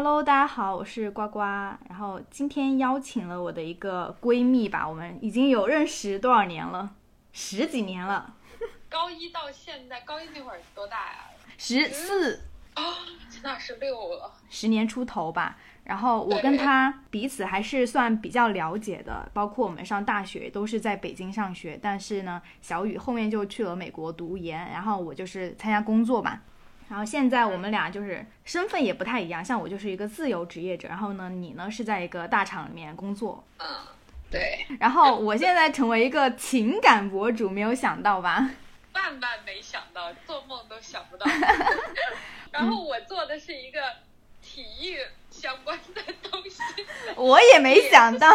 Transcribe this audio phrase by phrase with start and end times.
[0.00, 1.40] Hello，大家好，我是呱呱。
[1.40, 6.94] 然后今天邀请了我的一个闺蜜吧，我们已经有认识多少年了？
[7.32, 8.32] 十几年了。
[8.88, 11.18] 高一到现在，高一那会儿多大呀？
[11.56, 12.84] 十四啊，
[13.42, 15.58] 那是六了，十年出头吧。
[15.82, 26.42] 然后我跟她彼此还是算比较了解的，包括我们上大学都是在北京上学，但是呢，小雨后面就去了美国读研，然后我就是参加工作嘛。
[26.88, 33.44] 然后现在我们俩就是身份也不太一样，像我就是一个自由职业者，然后呢，你呢是在一个大厂里面工作。
[33.58, 33.66] 嗯，
[34.30, 34.66] 对。
[34.80, 38.50] 然后我现在成为一个情感博主，没有想到吧？
[38.94, 41.26] 万万没想到，做梦都想不到。
[42.50, 43.80] 然后我做的是一个
[44.40, 44.96] 体育
[45.30, 46.62] 相关的东西。
[47.16, 48.34] 我也没想到。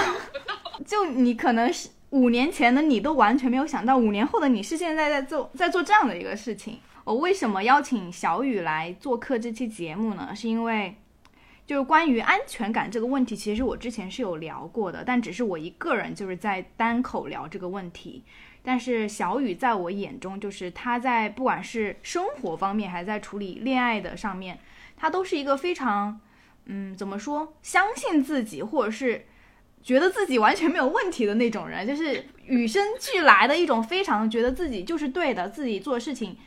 [0.86, 6.80] 就你可能是五年前的你都完全没有想到，五年后的你是现在在做在做这样的一个事情。
[7.06, 10.34] 我为什么邀请小雨来做客这期节目呢？
[10.34, 10.96] 是因为，
[11.66, 18.24] 就是关于安全感这个问题，其实我之前是有聊过的，但只是我一个人就是在单口聊这个问题。
[18.66, 24.58] 但是小雨在我眼中，就是他在不管是生活方面，还是在处理恋爱的上面，
[24.96, 26.18] 他都是一个非常，
[26.68, 29.26] 嗯，怎么说，相信自己，或者是
[29.82, 36.38] 觉得自己完全没有问题的那种人，就是与生俱来的一种非常觉得自己就是对的，自己做事情。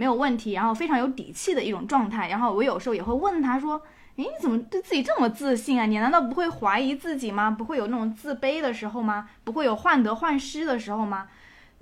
[0.00, 2.30] 没有问题，然后非常有底气的一种状态。
[2.30, 3.74] 然后我有时候也会问他说
[4.16, 5.84] ：“诶，你怎么对自己这么自信啊？
[5.84, 7.50] 你难道不会怀疑自己吗？
[7.50, 9.28] 不会有那种自卑的时候吗？
[9.44, 11.28] 不会有患得患失的时候吗？”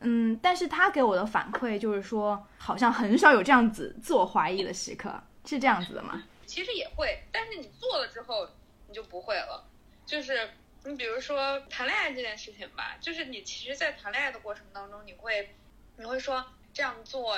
[0.02, 6.24] 嗯，但是他给我的反馈就是说，好像很少有这样子自我怀疑的时刻，是这样子的吗？
[6.44, 8.48] 其实也会，但是你做了之后
[8.88, 9.64] 你就不会了。
[10.04, 10.50] 就是
[10.82, 15.54] 你比如说谈恋爱这件事情吧，就是你其实，在谈恋爱的过程当中，你会
[15.96, 17.36] 你会说这样做。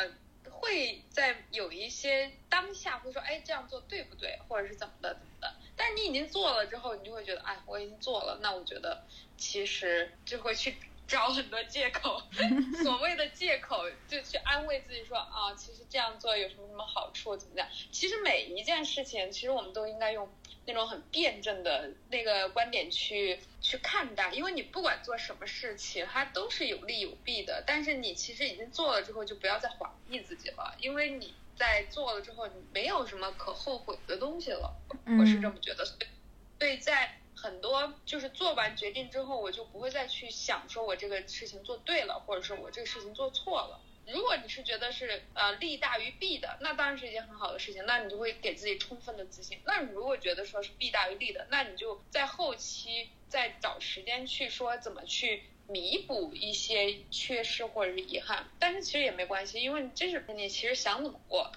[0.61, 5.55] 会在有一些当下会说，哎，这样做对不对，或者是怎么的怎么的？
[5.77, 9.03] 但是你已经做了之后，你就会觉得，哎，我已经做了，那我觉得
[9.37, 10.77] 其实就会去
[11.09, 12.23] 找很多借口，
[12.85, 17.67] 所谓的借口就去安慰自己说，啊，其实这样做有什么什么好处，怎么样？
[17.91, 20.29] 其实每一件事情，其实我们都应该用。
[20.73, 27.65] 那种很辩证的那个观点去去看待，因为你不管做什么事情，它都是有利有弊的。
[27.67, 34.73] 但是你其实已经做了之后，就不要再怀疑自己了，因为你在做了之后，你没有什么可后悔的东西了。
[35.19, 35.85] 我是这么觉得。
[35.85, 43.81] 所以在很多就是做完决定之后，我就不会再去想说我这个事情做对了，或者说我这个事情做错了。
[44.07, 49.61] 如果你是觉得是呃利大于弊的，那当然是一件很好的事情，那你就会给自己充分的自信。
[49.65, 58.49] 那你如果觉得说是弊大于利的，那你就在后期再找时间去说怎么去弥补一些缺失或者是遗憾。
[58.59, 61.53] 但是其实也没关系，因为这是你其实想怎么过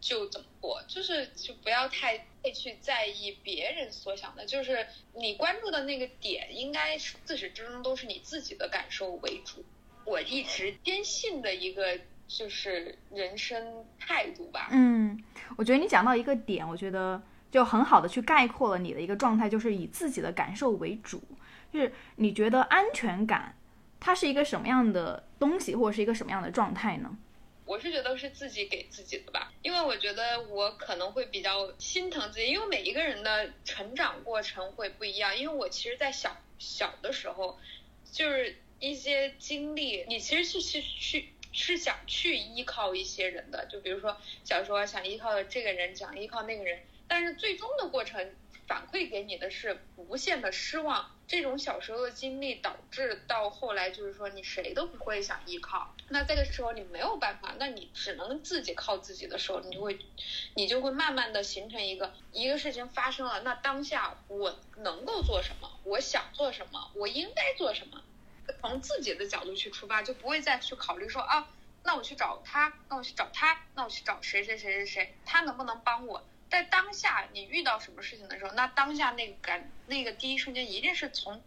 [0.00, 9.62] 就怎么过，就是就不要太去在意别人所想的，就是你关注的那个点，应该是自始至终都是你自己的感受为主。
[10.08, 14.68] 我一直坚信的一个就是人生态度吧。
[14.72, 15.22] 嗯，
[15.56, 21.22] 我觉得你讲到一个点，我觉得就很好的去概括了你的一个状态，就是以自己的感受为主。
[21.70, 23.54] 就是你觉得安全感，
[24.00, 27.14] 它是一个什么样的东西，或者是一个什么样的状态呢？
[27.66, 35.36] 我是觉得是自己给自己的吧，因为我觉得我可能会比较心疼自己，因为每一个人的成长过程会不一样。
[35.36, 37.58] 因为我其实，在小小的时候，
[38.10, 38.56] 就是。
[38.80, 48.34] 一些经历，你其实是是去是想去依靠一些人的，就比如说小时候想依靠这个人，想依靠那个人，但是最终的过程
[48.66, 51.14] 反馈给你的是无限的失望。
[51.26, 59.98] 这种小时候的经历导致到后来就是说你谁都不会想依靠，那这个时候你没有办法，那你只能自己靠自己的时候，你就会
[60.54, 65.70] 你就会慢慢的形成一个一个事情发生了，那当下我能够做什么？
[65.84, 66.90] 我想做什么？
[66.94, 68.02] 我应该做什么？
[68.60, 71.48] 从自己的角度去出发，就不会再去考虑说啊，
[71.84, 76.22] 那我去找他，那我去找他，那我去找谁谁谁谁谁，他能不能帮我？
[76.50, 81.42] 在当下你遇到什么事情的时候，那当下那个感，那个第一瞬间一定是从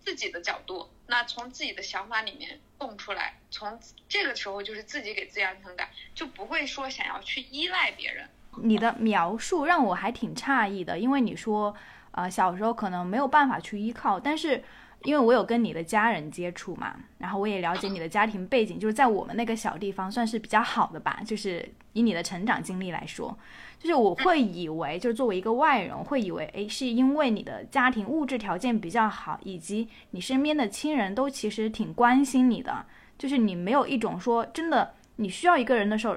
[0.00, 3.78] 自己的角度，那从自己的想法里面蹦出来，从
[4.08, 8.28] 这个时候就是自己给自己安全感，就不会说想要去依赖别人。
[8.62, 11.76] 你的描述让我还挺诧异的，因为你说，
[12.10, 14.64] 呃，小时候可能没有办法去依靠，但是。
[15.04, 21.20] 因为我有跟你的家人接触嘛，然后我也了解你的家庭背景，就是在我们那个小地方算是比较好的吧。
[21.24, 23.36] 就是以你的成长经历来说，
[23.78, 32.84] 就是我会以为，就是作为一个外人，会以为，诶，是因为你的家庭物质条件比较好，以及你身边的亲人都其实挺关心你的，
[33.16, 36.16] 就是你没有一种说真的你需要一个人的时候，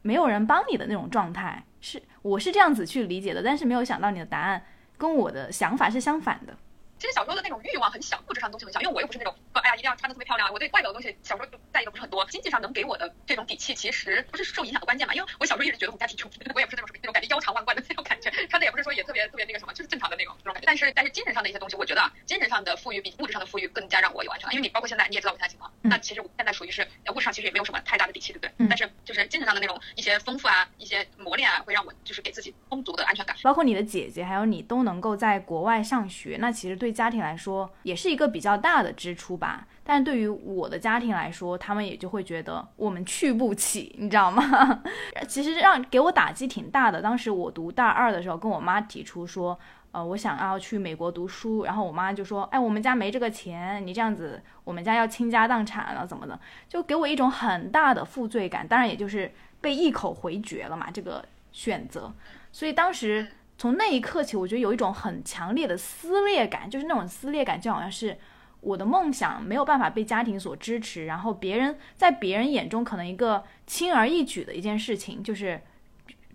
[0.00, 4.62] 没有人帮你的那种状态，是我是这样子去理解的，但是没有想到你的答案
[4.96, 6.56] 跟我的想法是相反的。
[7.02, 10.48] 其实小时候的那种欲望很小，物质上的东西很小，因为我又不是那种说，哎呀，一定要穿的特别漂亮。
[10.52, 12.24] 我对外表的东西小时候就在意的不是很多。
[12.26, 15.12] 经济上能给我的这种底气，其实不是受影响的关键嘛。
[15.12, 20.66] 因为我小时候一直觉得我们家挺穷， 我也不是那种那种感觉腰缠万贯的那种感觉，穿的也不是说也特别特别那个什么，就是正常的那种那种感觉。
[20.66, 24.54] 但是但是精神上的一些东西，我觉得啊，精神上的富裕比物质上的富裕更加让我有安全感。
[24.54, 28.68] 因为你包括现在你也知道我现在情况，那其实我现在属于是物质上其实也没有什么太大的底气，对不对？
[28.68, 33.34] 但是就是精神上的那种一些丰富啊，一些磨练啊，会让我就是给自己充足的安全感。
[33.42, 37.70] 包括你的姐姐还有你都能够在国外上学，那其实对家庭来说。
[37.84, 44.42] 也是一个比较大的支出吧，但对于我的家庭来说，他们也就会觉得我们去不起，你知道吗？
[45.26, 47.00] 其实让给我打击挺大的。
[47.00, 49.58] 当时我读大二的时候，跟我妈提出说，
[49.90, 56.38] 呃，我想要去美国读书，然后我妈就说，哎，我们家没这个钱，你这样子，我们家要倾家荡产了，怎么的？
[56.68, 58.66] 就给我一种很大的负罪感。
[58.66, 62.12] 当然，也就是被一口回绝了嘛，这个选择。
[62.52, 63.26] 所以当时。
[63.62, 68.18] 从那一刻起，我觉得有一种很强烈的撕裂感，就是那种撕裂感，就好像是
[68.60, 75.62] 我的梦想没有办法被家庭所支持，然后别人在别人眼中可能一个轻而易举的一件事情，就是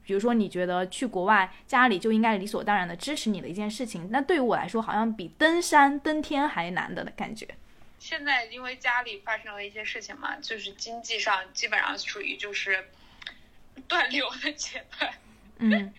[0.06, 7.46] 比如说你觉得去国外，家里就应该理所当然的支持你的一件事情，那对于我来说，好像比登山登天还难的感觉。
[8.00, 12.86] 现在因为家里发生了一些事情嘛，就是经济上基本上属于就是
[13.86, 15.14] 断流的阶段。
[15.58, 15.94] 嗯。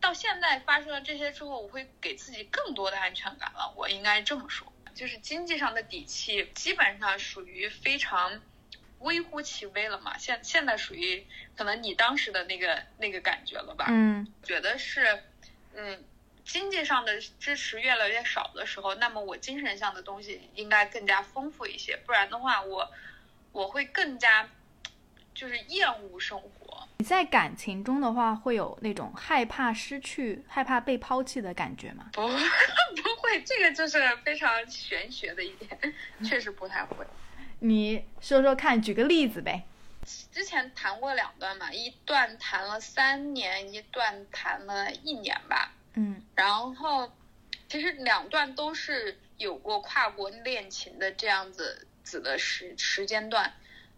[0.00, 3.72] 到现在发生了这些之后，我会给自己更多的安全感了。
[3.76, 8.40] 我应该这么说，就是经济上的底气基本上属于非常
[9.00, 10.16] 微乎其微了嘛。
[10.18, 13.86] 现现在属于可能你当时的那个那个感觉了吧？
[13.88, 15.22] 嗯，觉得是，
[15.74, 16.04] 嗯，
[16.44, 21.96] 经济上的支持越来越少的时候，那么我精神上的东西应该更加丰富一些。
[22.06, 22.90] 不然的话，我
[23.52, 24.48] 我会更加
[25.34, 26.50] 就是厌恶生活。
[27.00, 32.10] 你在感情中的话，会有那种害怕失去、害怕被抛弃的感觉吗？
[32.12, 32.32] 不， 不
[33.20, 35.94] 会，这个就是非常玄学的一点，
[36.26, 37.06] 确实不太会。
[37.60, 39.62] 你说说看，举个例子呗。
[40.32, 45.72] 之前谈过两段嘛，一段谈了三年，一段谈了一年吧。
[45.94, 46.20] 嗯。
[46.34, 47.12] 然后，
[47.68, 53.52] 其实两段都是有过跨国恋情的这样子子的时时间段。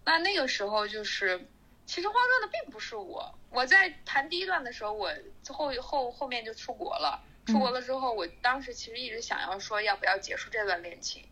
[0.04, 1.48] 那那个时候就是。
[1.90, 5.12] 其实慌张的并不是我，我在谈第一段的时候，我
[5.48, 7.20] 后后后面就出国了。
[7.46, 11.24] 出国了之后，我当时其实一直想要说要不要结束这段恋情。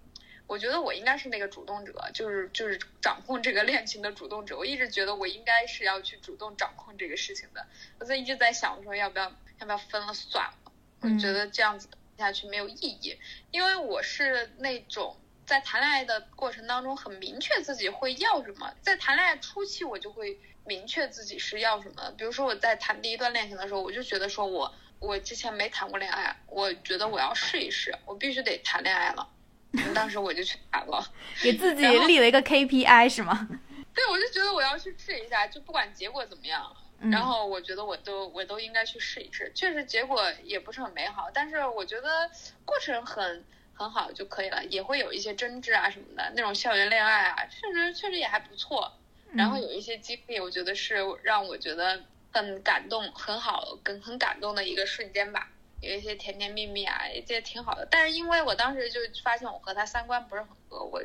[0.48, 4.58] 我觉得我应该是那个主动者，就是就是掌控这个恋情的主动者。
[4.58, 7.64] 我一直觉得我应该是要去主动掌控这个事情的。
[8.00, 10.72] 我在一直在想说要不要要不要分了算了。
[11.02, 13.16] 我觉得这样子下去没有意义，
[13.52, 15.16] 因为我是那种。
[15.48, 18.70] 在谈恋爱的过程当中，很明确自己会要什么。
[18.82, 22.12] 在谈恋爱初期，我就会明确自己是要什么。
[22.18, 29.26] 比如说我在谈第一段恋情的时候，我就觉得说我我之前没谈过恋爱，我觉得我要试一试，我必须得谈恋爱了。
[29.94, 31.02] 当时我就去谈了，
[31.42, 33.48] 给自己立了一个 KPI 是吗？
[33.94, 36.76] 对，我就觉得我要去试一下，就不管结果怎么样，
[37.10, 39.50] 然后我觉得我都我都应该去试一试。
[39.54, 42.30] 确实结果也不是很美好，但是我觉得
[42.66, 43.42] 过程很。
[43.78, 48.92] 很好就可以了，也会有一些争执啊什么的，那种校园恋爱啊，确实确实也还不错。
[49.32, 52.02] 然后有一些经历，我觉得是让我觉得
[52.32, 55.48] 很感动、很好、跟很感动的一个瞬间吧。
[55.80, 57.86] 有一些甜甜蜜蜜啊，也也挺好的。
[57.88, 61.00] 但是因为我当时就发现我和他三观不是很合，我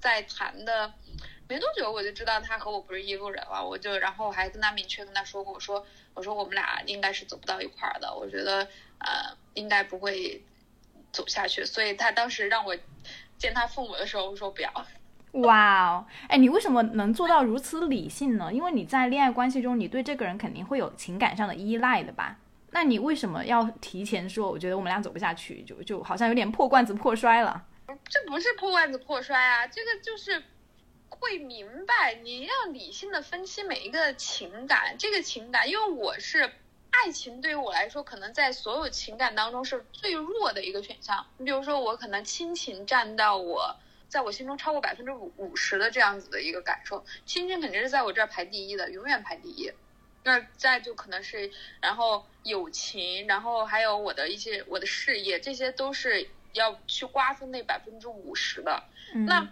[0.00, 0.92] 在谈的
[1.48, 3.64] 没多久，我就知道他和我不是一路人了。
[3.64, 8.12] 我就然后我还跟他明确跟他说过，我说我说我们俩应该是走不到一块儿的。
[8.12, 8.66] 我觉得
[8.98, 10.42] 呃应该不会。
[11.12, 12.76] 走下去，所以他当时让我
[13.38, 14.70] 见他父母的时候，我说不要。
[15.32, 18.52] 哇哦，哎，你为什么能做到如此理性呢？
[18.52, 22.36] 因为你在恋爱关系中，你对这个人肯定会有情感上的依赖的吧？
[22.72, 24.50] 那你为什么要提前说？
[24.50, 27.64] 我觉得我们俩走不下去，就就好像有点破罐子破摔了。
[28.08, 30.42] 这不是破罐子破摔啊，这个就是
[31.08, 36.50] 会明白，你要理性的分析每一个情感，这个情感，因为我是。
[36.90, 41.26] 爱情对于我来说，可能在所有情感当中是最弱的一个选项。
[41.38, 43.76] 你比如说，我可能亲情占到我
[44.08, 49.72] 在我心中超过百分之五五十的这样子的一个感受，亲情肯定是在我这儿排第一的，永远排第一。
[50.22, 58.82] 那再就可能是，然后友情，然后还有我的一些我的事业，这些都是要去瓜分那百分之五十的。
[59.26, 59.48] 那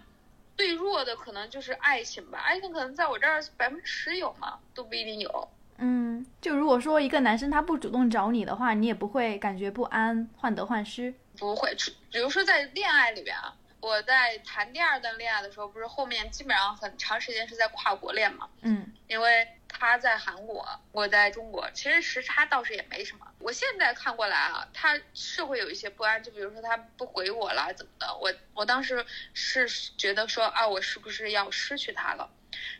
[0.55, 4.59] 最弱的可能就是爱情吧，爱情可能在我这儿百分之十有吗？
[4.75, 5.49] 都不一定有。
[5.79, 11.13] 嗯，就如果说一个男生他不主动找你的话，你也不会感觉不安、患得患失。
[11.37, 11.73] 不会，
[12.11, 18.49] 比如说在恋爱里边啊，我在谈第二段恋爱的时候，不是后面基本上很长时间是在跨国恋嘛？
[18.61, 23.25] 嗯，因为他在韩国，我在中国，其实时差倒是也没什么。
[23.39, 28.17] 我现在看过来啊，他是会有一些不安，就比如说他不回我了，怎么的？
[28.17, 29.65] 我我当时是
[29.97, 32.29] 觉得说啊，我是不是要失去他了？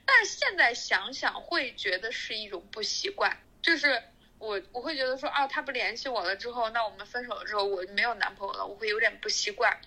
[0.05, 4.01] 但是现在想想，会觉得是一种不习惯，就是
[4.37, 9.77] 我我会觉得说啊，他不联系我了之后，那我们分手了之后，我没有男朋友了，我会有点不习惯，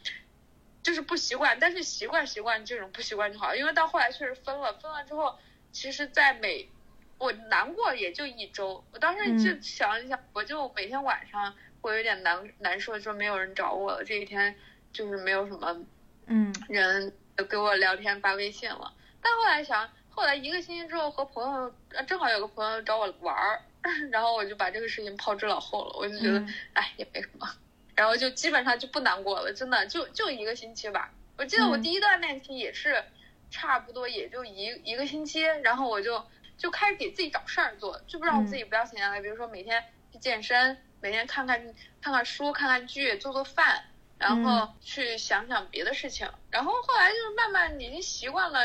[0.83, 1.59] 就是不习惯。
[1.59, 5.39] 但是习惯习惯这种不习惯就好，因为到后来确实分了，分了之后，
[5.73, 6.71] 其实，在每
[7.19, 14.57] 我难过也就一周，我当时就想一想，我就每天晚上会有点难难受，说没有人找我了，这一天
[14.93, 15.85] 就是没有什么
[16.27, 17.17] 嗯人
[17.49, 18.93] 给我聊天发微信了。
[19.23, 21.75] 但后来想，后来一个星期之后和朋友，
[22.07, 23.63] 正好有个朋友找我玩儿，
[24.11, 27.49] 然后我就把这个事情抛之脑后了，我就觉得，哎，也没什么，
[27.95, 31.11] 然后就基本上就不难过了，真的就就一个星期吧。
[31.39, 33.03] 我记得我第一段恋情也是，
[33.51, 36.23] 差不多也就一一个星期，然后我就。
[36.59, 39.21] 就开始给自己找事儿做，就不让我自己不要闲下来。
[39.21, 41.61] 比如说每天去健身，每天看看
[42.01, 43.83] 看看书、看看剧、做做饭，
[44.17, 46.31] 然后去想想别的事情。
[46.53, 48.61] 然后后来就是慢慢已经习惯了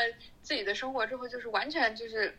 [0.48, 2.38] 自己的生活之后，就是完全就是。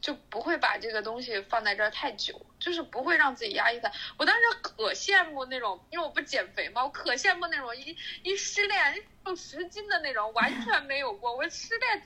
[0.00, 3.92] 就不会把这个东西放在这儿太久，就是不会让自己压抑的。
[4.16, 11.36] 我当时可羡慕那种，因为我不减肥嘛，我可羡慕那种一一失恋瘦十斤的那种，完全没有过。
[11.36, 12.02] 我失恋，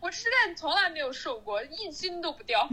[0.00, 2.66] 我失恋从来没有瘦过一斤都不掉，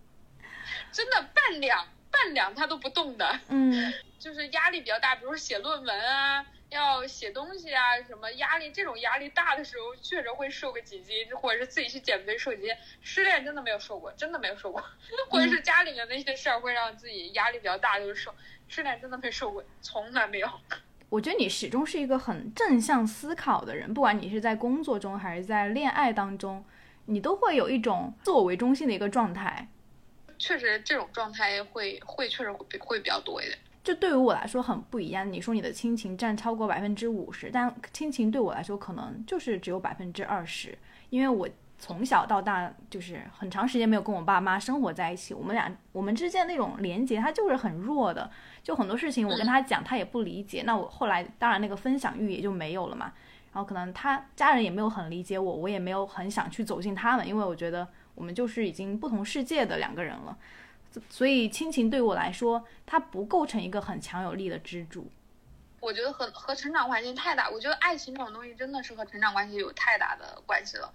[0.92, 3.40] 真的半两半两它都不动的。
[3.48, 6.44] 嗯， 就是压力比较大，比如说写论文啊。
[6.70, 8.70] 要写东西啊，什么压力？
[8.70, 12.70] 这种压力大的时候，确实会瘦个几斤，或者是自己去减肥瘦几斤。
[13.00, 14.82] 失恋真的没有瘦过，真的没有瘦过，
[15.28, 18.34] 或者是家里面那些事儿会让自己压力比较大，就是瘦。
[18.68, 20.48] 失恋真的没瘦过，从来没有。
[21.10, 26.64] 我觉得你始终是一个很正向思考的人，不管你是在工作中还是在恋爱当中，
[27.06, 29.66] 你都会有一种自我为中心的一个状态。
[30.38, 33.58] 确实，这种状态会会确实会会比较多一点。
[33.82, 35.30] 就对于我来说很不一样。
[35.32, 40.76] 你说你的亲情占超过百分之五十，但亲情对我来说可能就是只有百分之二十，
[41.08, 48.30] 因为我从小到大就是很长时间没有跟我爸妈生活在一起，我们俩我们之间那种连接它就是很弱的，
[48.62, 53.12] 就很多事情我跟他讲他也不理解，那我后来当然那个分享欲也就没有了嘛。
[53.52, 60.36] 然后可能他家人也没有很理解我，我也没有很想去走进他们，因为我觉得我们就是已经不同世界的两个人了。
[61.08, 65.10] 所以亲情对我来说，它不构成一个很强有力的支柱。
[65.80, 67.48] 我觉得和和成长环境太大。
[67.48, 70.92] 我觉得爱情这种东西真的是和成长关系有太大的关系了。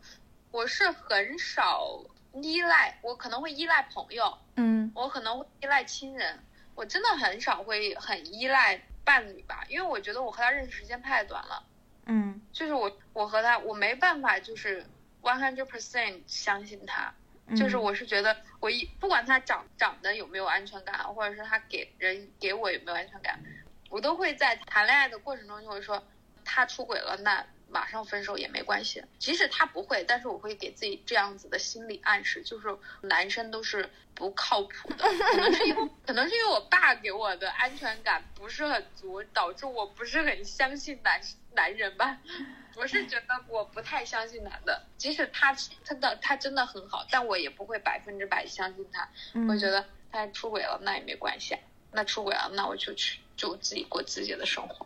[0.52, 2.00] 我是很少
[2.34, 6.40] 依赖，我可能会依赖朋友，嗯，我可能会依赖亲人。
[6.76, 11.64] 我真的很少会很依赖伴侣吧，因为我觉得我和他认识时间太短了，
[12.06, 14.86] 嗯，就是我我和他我没办法就是
[15.22, 17.14] one hundred percent 相信他。
[17.56, 23.40] 就是我是觉得，我一不管他长长得有没有安全感，或者是他给人给我有没有安全感，
[23.90, 26.04] 我都会在谈恋爱的过程中就会说，
[26.44, 29.04] 他出轨了，那马上分手也没关系。
[29.20, 32.68] 即使他不会，但是我会给自己这样子的心理暗示，就是
[33.02, 41.22] 男生都是不靠谱的，可能是因为可能是因为我爸给我的安全感不是很足，导致我不是很相信男
[41.54, 42.18] 男人吧。
[42.76, 45.56] 我是觉得我不太相信男的，即使他
[45.86, 49.10] 他的他真的很好，但我也不会百分之百相信他。
[49.48, 51.58] 我觉得他出轨了那也没关系，
[51.94, 54.86] 那出轨了那我就去就自己过自己的生活。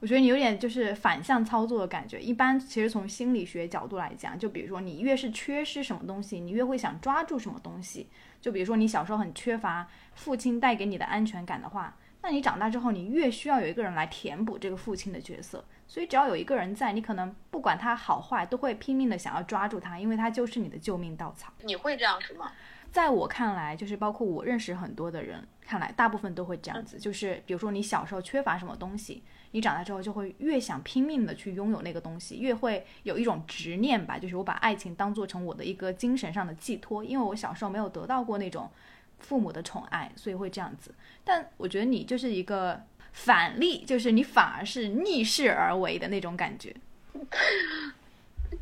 [0.00, 2.20] 我觉得你有点就是反向操作的感觉。
[2.20, 8.08] 一般其实从心理学角度来讲，就比如说你越是缺失什么东西，你越会想抓住什么东西。
[8.40, 15.64] 就比如说你小时候很缺乏父亲带给你的安全感的话，那你长大之后你越需要有一个人来填补这个父亲的角色。
[15.88, 21.52] 所以只要有一个人在，你可能不管他好坏，都会拼命的想要抓住他，因为他就是你的救命稻草。
[21.62, 22.52] 你会这样是吗？
[22.92, 26.98] 在我看来，就是包括我认识很多的人看来，大部分都会这样子。
[26.98, 34.18] 就是比如说你小时候缺乏什么东西，你长大之后就会越想拼命的去拥有那个东西，越会有一种执念吧。
[34.18, 38.70] 就是我把爱情当做成我的一个精神上的寄托，因为我小时候没有得到过那种
[39.18, 40.94] 父母的宠爱，所以会这样子。
[41.24, 42.82] 但我觉得你就是一个。
[43.10, 46.72] 反例就是你反而是逆势而为的那种感觉，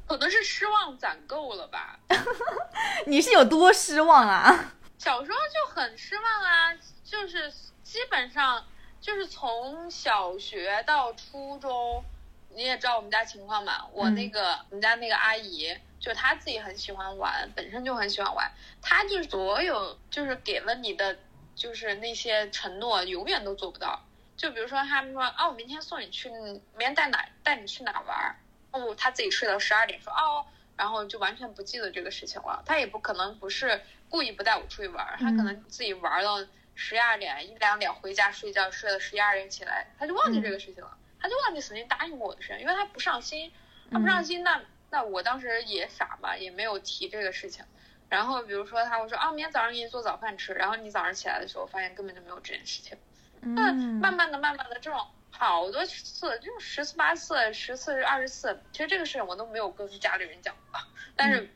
[0.06, 1.98] 可能是失望攒够了吧？
[3.06, 4.72] 你是有多失望啊？
[4.96, 6.72] 小时候就很失望啊，
[7.04, 7.52] 就是
[7.82, 8.64] 基本上
[9.06, 12.02] 就是从小学到初中，
[12.50, 13.86] 你也知道我们家情况嘛。
[13.92, 18.50] 我那个我们家那个阿姨，就她自己很喜欢玩，本身就很喜欢玩，
[18.82, 21.16] 她就是所有就是给了你的
[21.54, 24.02] 就是那些承诺，永远都做不到。
[24.36, 28.34] 就比如说，他们说，啊，我明天送你去，明天带哪带你去哪玩儿？
[28.72, 30.44] 哦，她自己睡到十二点，说哦，
[30.76, 32.60] 然后就完全不记得这个事情了。
[32.66, 36.44] 她也不可能不是故意不带我出去玩，她可能自己玩到
[36.76, 43.50] 十一二点、一两点回家睡觉，睡到十一二点起来，他就忘记这个事情了，他就忘记曾经答应过我的事，因为他不上心，
[43.90, 47.64] 他不上心，那那我当时也傻嘛，也没有提这个事情。
[48.08, 52.96] 然后比如说他会说啊，明天早上给你做早饭吃，然后你早上起来的时候发现根本就没有这件事情。
[53.40, 60.80] 那慢慢的、慢慢的这种好多次，就十次八次、十次二十次，其实这个事情我都没有跟家里人讲过，
[61.16, 61.48] 但是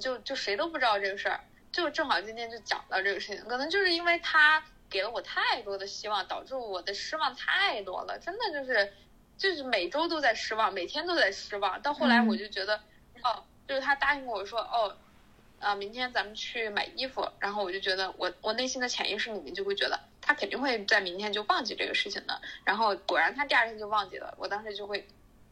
[0.00, 1.40] 就就谁都不知道这个事儿，
[1.72, 8.92] 就正好今天就讲到这个事情，可能就是因为他给了我太多的希望，导致我的失望太多了，真的就是
[9.38, 12.76] 就是每周都在失望，每天都在失望，到后来我就觉得
[13.22, 14.96] 哦，就是他答应过我说哦。
[15.60, 22.40] 啊，明天咱们去买衣服，然后我就觉得，我我内心的潜意识里面就会觉得，他肯定会在明天就忘记这个事情的。
[22.64, 25.06] 然后果然他第二天就忘记了，我当时就会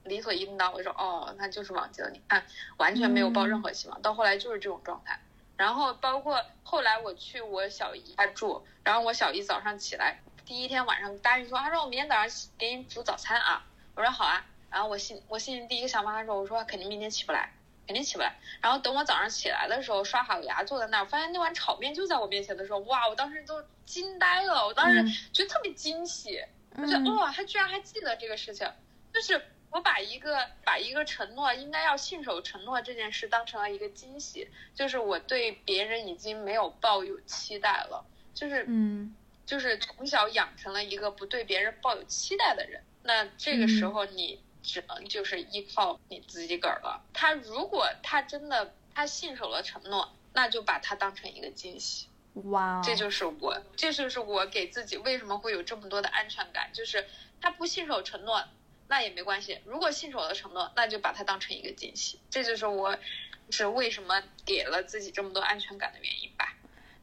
[0.05, 2.09] 理所应当，我说哦，他就是忘记了。
[2.09, 2.43] 你看，
[2.79, 5.21] 完全没有抱任何希望，到后来就是这种状态。
[5.59, 14.47] 然后包括后来我去我小姨家住，然后我小姨早上起来第一天晚上答应说，她说我明天早上给你煮早餐啊，我说好啊。
[14.71, 17.53] 然后我心我心里第一个想法说，我说肯定明天起不来。
[17.87, 18.37] 肯定起不来。
[18.61, 23.09] 然后等我早上起来的时候，刷好牙坐在那儿，发现那碗炒面就在我面前的时候，哇！
[23.09, 24.67] 我当时都惊呆了。
[24.67, 26.45] 我当时觉得特别惊喜，
[26.77, 28.71] 我觉得哇，他居然还记得这个事情。
[29.11, 39.15] 就是我把一个把一个承诺应该要信守承诺这件事当成了一个惊喜，就是我对别人已经没有抱有期待了，就是嗯，
[39.47, 42.83] 就是从小养成了一个不对别人抱有期待的人。
[43.03, 44.41] 那这个时候你。
[44.61, 47.01] 只能就是依靠你自己个儿了。
[47.15, 52.09] 他如果他真的他信守了承诺，那就把他当成一个惊喜。
[52.35, 56.71] 哇，这就是我，这就是我给自己为什么会有这么多的安全感。
[56.75, 57.07] 就是
[57.41, 58.45] 他不信守承诺，
[58.89, 59.61] 那也没关系。
[59.65, 62.19] 如果信守了承诺，那就把它当成一个惊喜。
[62.31, 62.97] 这就是我
[63.51, 66.55] 是为什么给了自己这么多安全感的原因吧。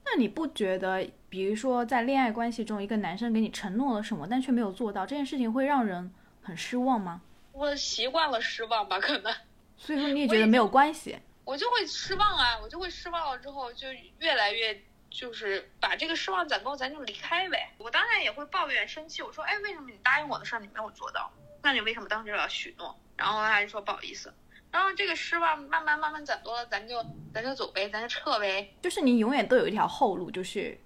[0.04, 7.21] 那你不觉得，比如说在恋爱关系中，一个男生给你承诺了什么，但却没有做到，这件事情会让人很失望吗？
[7.52, 9.34] 我习惯了失望吧，可能，
[9.78, 13.88] 所以说你也觉得没有关系，我就会失望啊，我就会失望了之后就
[14.19, 17.71] 越来越就是把这个失望攒够，咱就离开呗。
[17.78, 21.32] 我当然也会抱怨生气，我说哎，为什么你答应我的事儿你没有做到？
[21.65, 22.95] 那你为什么当时要许诺？
[23.17, 24.32] 然后他就说不好意思。
[24.71, 28.71] 然后这个失望慢慢慢慢攒多了，咱就咱就走呗，咱就撤呗。
[28.84, 30.78] 就是你永远都有一条后路，就是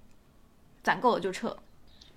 [0.82, 1.54] 攒够了就撤。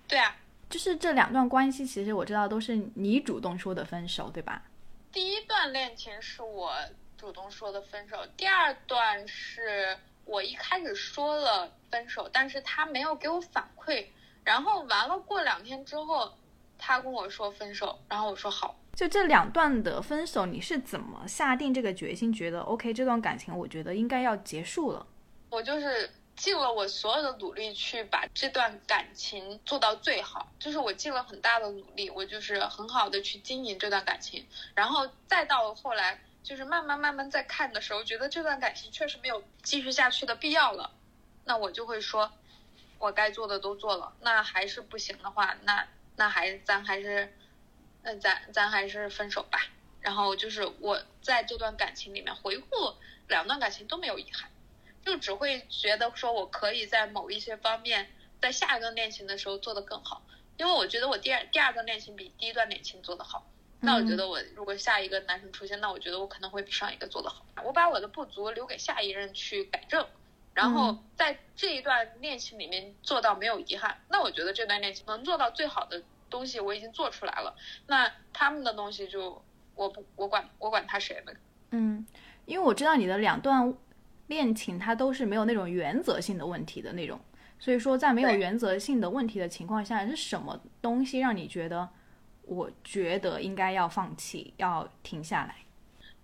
[0.07, 0.37] 对啊。
[0.71, 4.63] 就是这两段关系，其实我知道都是你主动说的分手，对吧？
[5.11, 6.73] 第一段恋情是我
[7.19, 14.07] 主动说的分手，第二段是我一开始说了分手，但是他没有给我反馈，
[14.45, 16.33] 然后完了过两天之后，
[16.85, 18.75] 他跟我说分手，然后我说好。
[18.97, 25.07] 就这两段的分手，你是怎么下定这个决心，觉得 OK 这段感情，我觉得应该要结束了？
[25.49, 26.11] 我就是。
[26.35, 40.91] 尽了我所有的努力去把这段感情做到最好，就是我尽了很大的努力，我就是很好的去经营这段感情，然后再到后来，就是慢慢慢慢在看的时候，觉得这段感情确实没有继续下去的必要了，
[41.45, 42.33] 那我就会说，
[42.99, 47.33] 我该做的都做了，那还是不行的话，那那还咱还是，
[48.03, 49.59] 那咱咱还是分手吧。
[50.01, 52.95] 然后就是我在这段感情里面回顾
[53.29, 54.51] 两段感情都没有遗憾。
[55.05, 58.09] 就只会觉得说，我可以在某一些方面，
[58.41, 60.23] 在下一段恋情的时候做得更好，
[60.57, 63.45] 因为我觉得我第二第二段恋情比第一段恋情做得好。
[63.81, 67.45] 那我觉得我如果下一个男生出现，那我觉得我可能会比上一个做得好。
[67.65, 70.07] 我把我的不足留给下一任去改正，
[70.55, 73.97] 然后在这一段恋情里面做到没有遗憾。
[74.09, 77.55] 那我觉得这段恋情能做到最好的东西我已经做出来了。
[77.87, 79.43] 那他们的东西就
[79.75, 81.33] 我不我管我管他谁呢？
[81.71, 82.07] 嗯，
[82.47, 83.75] 因为我知道你的两段。
[84.29, 87.21] 恋情它都是没有那种原则性的问题的那种，
[87.59, 91.87] 所以说在没有原则性的问题的情况下，是什么东西让你觉得，
[92.43, 95.57] 我觉得应该要放弃，要停下来？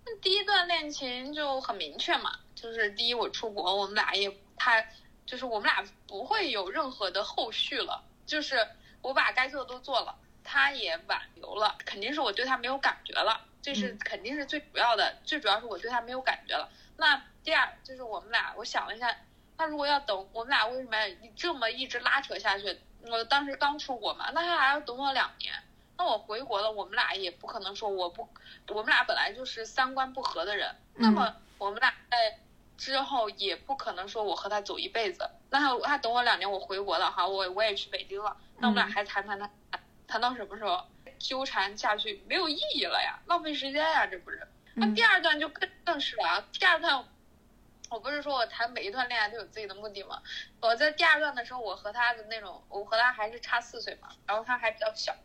[0.07, 4.85] 那第一段恋情就很明确嘛，就是第一我出国，我们俩也他
[5.27, 8.69] 就是我们俩不会有任何的后续了，就是
[9.03, 17.23] 我把该做的都做了，他也挽留了，肯定是我对他没有感觉了，这是肯定是最主要的，最主要是我对他没有感觉了，那。
[17.45, 19.17] 第二就是我们俩，我想了一下，
[19.57, 20.99] 他如果要等我们俩，为什么
[21.35, 22.79] 这么一直拉扯下去？
[23.07, 25.55] 我当时刚出国嘛，那他还要等我两年。
[25.97, 28.29] 那我回国了，我们俩也不可能说我不，
[28.69, 32.39] 我们俩本来就是三观不合的人，那么我们俩在
[32.79, 35.29] 之后也不可能说我和他走一辈子。
[35.51, 39.51] 那他他等我两年，我回国了，哈，我我也去北京了，那我们俩还谈谈谈
[40.07, 40.87] 谈到什么时候？
[41.19, 44.47] 纠缠下去没有意义了呀，浪费时间呀，这不是？
[44.75, 47.05] 那第二段就更更是了，第二段。
[47.91, 50.23] 我不是说我谈每一段恋爱都有自己的目的吗？
[50.61, 55.17] 我在第二段的时候，我和他的那种，我和他还是差四岁嘛，然后他还比较小，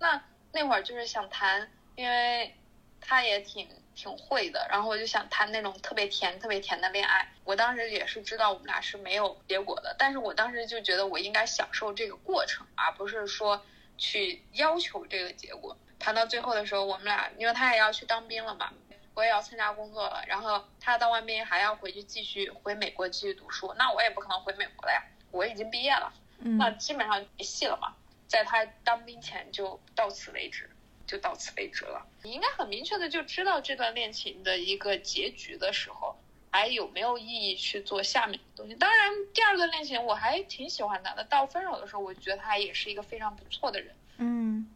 [0.00, 2.56] 那那会儿就是想谈，因为
[3.00, 7.30] 他也挺挺会的，然后我就想谈那种特别甜、特别甜的恋爱。
[7.44, 13.64] 我当时也是知道我们俩是没有结果的，但是我当时就觉得我应该享受这个过程，而不是说
[13.96, 15.76] 去要求这个结果。
[15.98, 18.72] 谈到最后的时候，我们俩因为他也要去当兵了嘛，
[19.14, 27.94] 我也要参加工作了，然后他当完兵还要回去继续回美国继续读书，那我也不可能回美国了呀，我已经毕业了，嗯那基本上没戏了嘛。
[28.28, 30.68] 在他当兵前就到此为止，
[31.06, 32.06] 就到此为止了。
[32.22, 36.16] 你应该很明确的就知道这段恋情的一个结局的时候，
[36.50, 38.74] 还有没有意义去做下面的东西。
[38.74, 43.94] 当然，第二段恋情我还挺喜欢他的，到分手的时候，我觉得他也是一个非常不错的人。
[44.18, 44.66] 嗯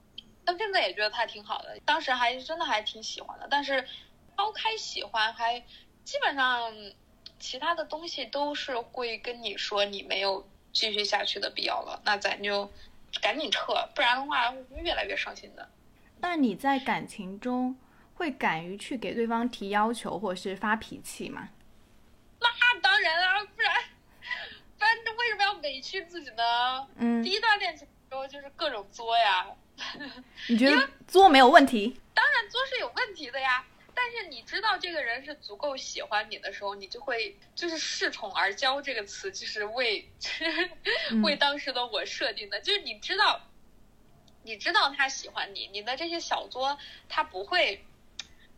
[0.44, 3.86] 到现在也觉得他挺好的，当时还真的还挺喜欢的，但是
[4.36, 5.60] 抛开喜欢，还
[6.04, 6.72] 基本上
[7.38, 12.70] 其他的东西都是会跟你说你没有继续下去的必要了，那咱就
[13.20, 15.68] 赶紧撤，不然的话会越来越伤心的。
[16.20, 17.76] 那你在感情中
[18.14, 21.48] 会敢于去给对方提要求或者是发脾气吗？
[22.40, 23.74] 那当然啊，不然
[24.78, 26.86] 不然为什么要委屈自己呢？
[26.96, 29.46] 嗯第，一段恋情的时候就是各种作呀，
[30.48, 32.00] 你觉得作没有问题？
[32.14, 33.64] 当然作是有问题的呀。
[33.92, 40.08] 但是你知道这个人是足够喜欢你的时候，你就会就是恃宠而骄这个词，就是为
[41.10, 43.38] 嗯为当时的我设定的，就是你知道，
[44.50, 46.76] 你知道他喜欢你，你的这些小作
[47.08, 47.84] 他不会，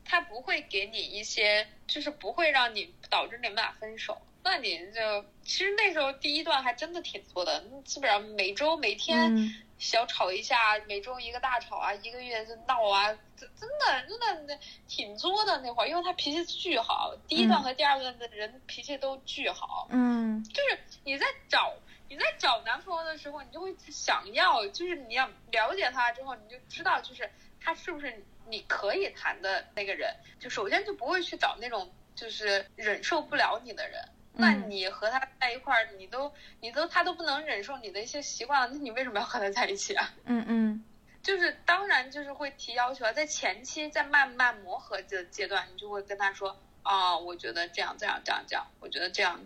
[0.07, 4.23] 他不会给你一些，就是不会让你导致你们俩分手。
[4.43, 9.37] 那你就其实那时候第一段还真的挺作的，基本上每周每天。
[9.37, 21.75] 嗯小吵一下，每周一个大吵啊，一个月就闹啊，真真的真的挺作的那会儿，因为他脾气巨好，第一段和第二段的人脾气都巨好，嗯就是你在找
[22.12, 33.98] 你在找男朋友的时候，你就会想要，就是你要了解他之后，你就知道就是他是不是你可以谈的那个人，就首先就不会去找那种就是忍受不了你的人。
[34.35, 40.12] 那嗯你和他在一块儿，你都你都他都不能忍受你的一些习惯了，那你为什么要和他在一起啊？
[40.27, 40.85] 嗯嗯
[41.22, 49.40] 就是当然就是会提要求啊，在前期在慢慢磨合的阶段，你就会跟他说啊、我觉得这样这样这样这样，我觉得这样，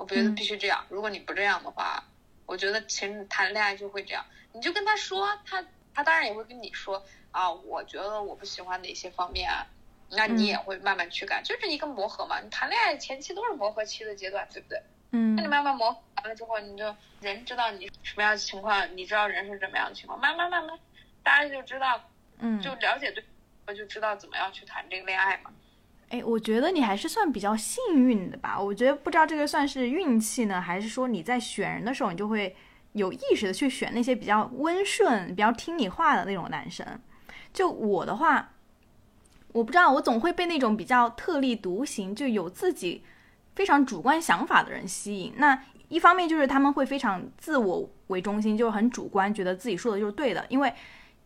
[0.00, 0.86] 我觉得嗯必须这样。
[0.88, 2.02] 如果你不这样的话，
[2.46, 5.62] 我觉得其实谈恋爱就会这样，你就跟他说，他
[5.94, 9.66] 他当然也会跟你说啊，我觉得我不喜欢哪些方面啊，
[10.08, 12.40] 那你嗯也会慢慢去改，就是一个磨合嘛。
[12.40, 14.82] 你谈恋爱前期都是磨合期的阶段，对不对？
[15.12, 20.78] 嗯那你慢慢磨合完了之后，你就人知道你什么样的情况，你知道人是怎么样的情况，慢慢慢慢，
[21.22, 22.08] 大家就知道，
[22.38, 23.22] 嗯，就了解对，
[23.66, 25.52] 我就知道怎么样去谈这个恋爱嘛。
[26.10, 28.60] 哎，我觉得你还是算比较幸运的吧。
[28.60, 32.54] 我觉得不知道这个算是运气呢，还是说你在选人的时候，你就会
[32.94, 36.84] 有意识的去选那些比较温顺、比较听你话的那种男生。
[37.52, 38.54] 就我的话，
[39.52, 43.04] 我不知道，我总会被那种比较特立独行，就有自己
[43.54, 45.32] 非常主观想法的人吸引。
[45.36, 50.74] 那一方面就是他们会非常自我为中心，就是很主观，觉得自己说的就是对的，因为。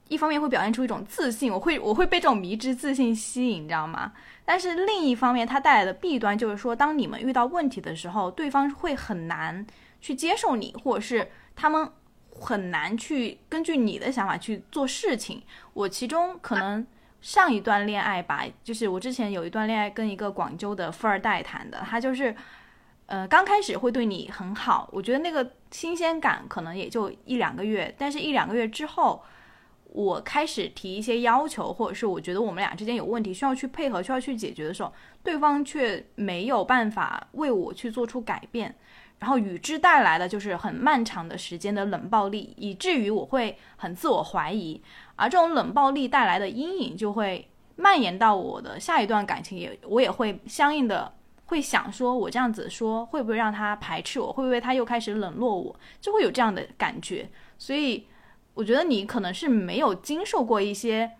[0.08, 4.12] 一方面会表现出一种自信，我会我会被这种迷之自信吸引，你知道吗？
[4.44, 9.66] 但是另一方面，它带来的弊端就是说，当你们遇到问题的时候，对方会很难
[10.00, 11.90] 去接受你，或者是他们
[12.38, 15.42] 很难去根据你的想法去做事情。
[15.72, 16.86] 我其中可能
[17.20, 22.34] 上一段恋爱吧，就是我之前有一段恋爱跟一个广州的富二代谈的，他就是。
[23.06, 29.22] 呃，刚开始会对你很好，我觉得那个新鲜感可能也就一两个月，但是一两个月之后，
[29.94, 38.74] 我开始提一些要求，或者是我觉得我们俩之间有问题需要去配合、需要去解决的时候，对方却没有办法为我去做出改变，
[39.20, 44.82] 然后与之带来的就是很漫长的时间的冷暴力，以至于我会很自我怀疑，
[45.14, 58.04] 而这种冷暴力带来的阴影就会蔓延到我的下一段感情也，我也会相应的会想说，我这样子说会不会让他排斥我，会不会他又开始冷落我，就会有这样的感觉，所以。
[58.54, 61.12] 我觉得你可能是没有经受过一些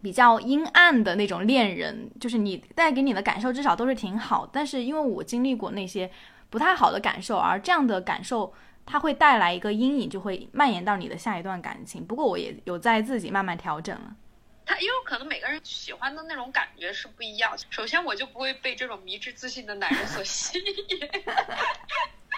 [0.00, 4.48] 比较阴暗的那种恋人，就是你带给你的感受至少都是挺好。
[4.52, 6.10] 但是因为我经历过那些
[6.48, 8.52] 不太好的感受，而这样的感受
[8.86, 12.04] 它会带来一个阴影，就会蔓延到你的下一段感情。
[12.04, 14.16] 不过我也有在自己慢慢调整了。
[14.64, 17.52] 他因为可能每个人喜欢的那种感觉是不一样。
[17.70, 20.64] 首先，我就不会被这种迷之自信的男人所 吸引，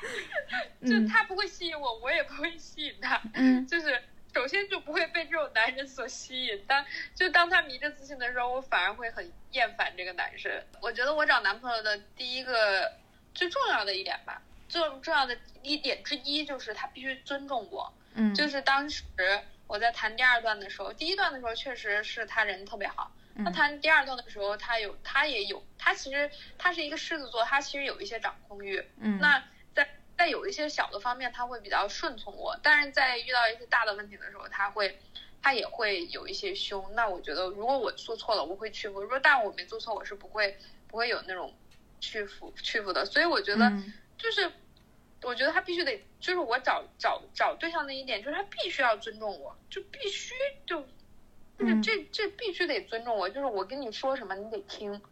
[0.87, 3.21] 就嗯他不会吸引我，我也不会吸引他。
[3.35, 4.03] 嗯 就是
[4.35, 6.65] 首首先就不会被这种男人所吸引。
[6.67, 6.85] 当
[7.15, 10.51] 就当他迷着自信的时候，我反而会很厌烦这个男生。
[10.81, 12.93] 我觉得我找男朋友的第一个
[13.33, 17.93] 最重要的一点吧，最重要的一点之一就是他必须尊重我。
[18.15, 19.05] 嗯，就是当时
[19.69, 23.13] 我在谈第二段的时候，第一段的时候确实是他人特别好。
[23.37, 28.85] 那谈第二段的时候，他有他也有他其实他是一个狮子座，他其实有一些掌控欲。
[28.99, 29.43] 嗯，那
[30.23, 34.97] 在在有一些小的方面，他会比较顺从我，但是在遇到一些大的问题的时候，他会
[35.43, 36.95] 他也会有一些凶。
[36.95, 40.57] 那我觉得，如果我做错了，我会屈服；如果但我没做错，我是不会
[40.87, 41.53] 不会有那种
[41.99, 43.05] 屈服屈服的。
[43.05, 43.69] 所以我觉得，
[44.17, 44.49] 就是
[45.23, 50.33] 我觉得他必须得，就是我找找找对象的一点，就是他必须要尊重我，就必须
[50.65, 50.87] 就。
[51.59, 55.03] 就是这这必须得尊重我，就是我跟你说什么你得听，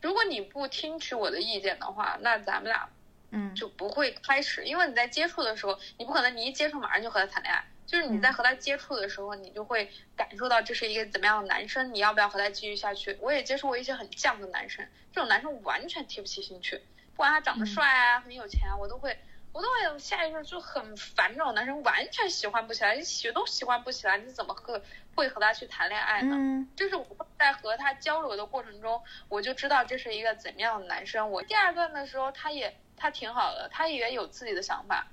[0.00, 2.88] 如果你不听取我的意见的话，那咱们俩，
[3.30, 13.16] 嗯，就不会开始，因为你在接触的时候，你不可能你一接触马上就和他谈恋爱，就是你在和他接触的时候，你就会感受到这是一个怎么样的男生，你要不要和他继续下去？
[13.20, 16.76] 我也接触过一些很犟的男生，这种男生完全提不起兴趣，
[17.14, 19.16] 不管他长得帅啊，很有钱啊，我都会。
[19.52, 24.80] 我都会下意识就很烦这种男生，完全喜欢不起来，你喜都喜欢不起来，你怎么和
[25.16, 26.36] 会和他去谈恋爱呢？
[26.38, 27.04] 嗯，就是我
[27.36, 31.28] 在和他交流的过程中，我就知道这是一个怎么样的男生。
[31.28, 35.08] 我第二段的时候，他也他挺好的，他也有自己的想法。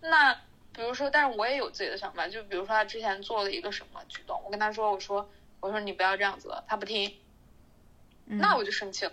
[0.00, 0.34] 那
[0.72, 5.30] 比如说，但是我也有自己的想法，就比如说他之前做了一个什么举动，我跟他说，我说
[5.60, 7.14] 我说你不要这样子了，他不听，
[8.26, 9.12] 那我就生气了，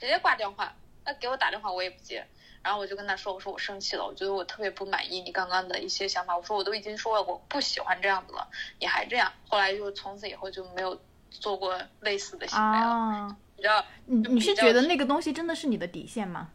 [0.00, 0.74] 直接挂电话。
[1.04, 2.26] 那给我打电话我也不接。
[2.64, 6.36] 然后我就跟他说：“我说我生气了，我觉得我特别不满意你刚刚的一些想法。
[6.36, 8.48] 我说我都已经说了我不喜欢这样子了，
[8.80, 9.32] 你还这样。
[9.46, 13.36] 后来就从此以后就没有做过类似的行为了。
[13.54, 13.84] 你知道？
[14.06, 16.50] 你你是觉得那个东西真的是你的底线吗？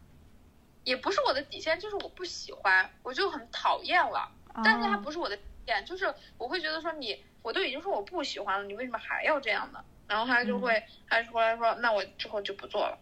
[0.84, 4.30] 也不是我的底线，就是我不喜欢，我就很讨厌了。
[4.64, 9.84] 但是它不是我的底线，就是我会觉得说你，我都已经说我不喜欢了，你为什么还要这样呢？
[10.08, 12.98] 然后他就会，他说来说，那我之后就不做了。”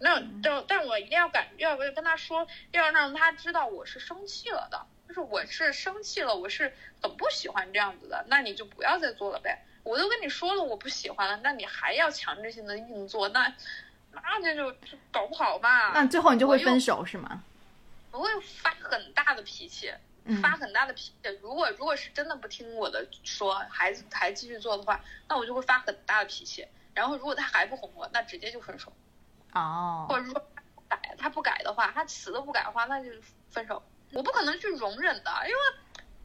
[0.00, 8.24] 那但但我一定要感要跟他说，要让他知道我是生气了的，就是我是生气了，我是很不喜欢这样子的。
[8.28, 9.64] 那你就不要再做了呗。
[9.82, 13.54] 我都跟你说了我不喜欢了，那你还要强制性的硬做，那
[14.22, 14.76] 那这就
[15.10, 15.92] 搞不好吧。
[15.94, 17.42] 那最后你就会分手是吗？
[18.10, 19.92] 我会发很大的脾气，
[20.40, 21.14] 发很大的脾气。
[21.42, 26.66] 如果如果是真的不听我的说，还还继续做的话，那我就会发很大的脾气。
[26.94, 28.92] 然后如果他还不哄我，那直接就分手。
[29.52, 33.10] 哦，或者说他不改，他不改的话，他死都不改的话，那就
[33.50, 33.82] 分手。
[34.12, 35.60] 我不可能去容忍的，因为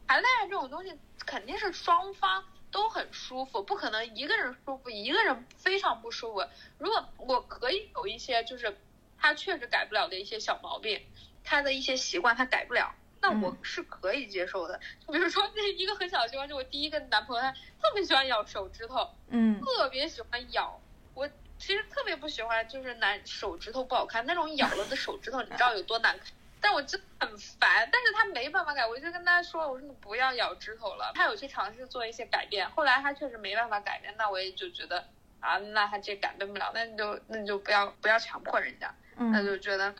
[0.06, 6.44] 谈恋爱这种东西肯定是双方都很舒服，不可能一个人舒服，一个人非常不舒服。
[6.78, 8.78] 如果我可以有一些就是
[9.18, 11.00] 他确实改不了的一些小毛病，
[11.44, 14.80] 他的一些习惯他改不了，那我是可以接受的。
[15.06, 20.80] 就比如说那一个很小的习惯，就我第一个男朋友他特别喜欢咬手指头，嗯，特别喜欢咬
[21.14, 21.28] 我。
[21.58, 26.26] 其实特别不喜欢，就是男手指头不好看那种咬了的手指头，你知道有多难看？
[26.60, 31.12] 但我真的很烦，但是他没办法改，我就跟他说，我说你不要咬指头了。
[31.14, 35.08] 他有去尝试做一些改变，后来他确实没办法改变，那我也就觉得
[35.40, 39.94] 啊，那他这改变不了，那你就那你就不要不要强迫人家，那就觉得，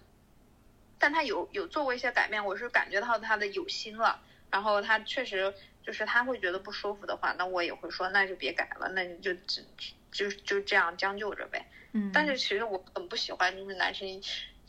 [0.99, 4.20] 但他有有做过一些改变，我是感觉到他的有心了，
[4.51, 9.64] 然后他确实就是他会觉得不舒服的话，那我也会说，那就别改了，那你就只。
[10.12, 14.20] 就就这样将就着呗，嗯，但是其实我很不喜欢，就是男生，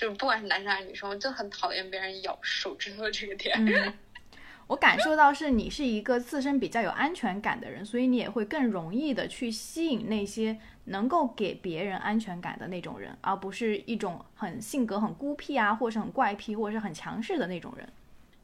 [0.02, 3.56] 就是不管是男生还是女生，我就很讨厌别人咬手指头这个点。
[3.64, 3.94] 嗯，
[4.66, 17.88] 我感受到是你是一个自身比较有安全感的人，所以你也会更容易的去吸引那些能够给别人安全感的那种人，而不是一种很性格很孤僻啊，或者是很怪癖，或者是很强势的那种人。